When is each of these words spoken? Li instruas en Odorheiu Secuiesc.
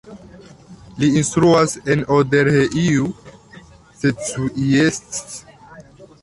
Li 1.01 1.09
instruas 1.19 1.75
en 1.95 2.01
Odorheiu 2.15 3.05
Secuiesc. 4.01 5.39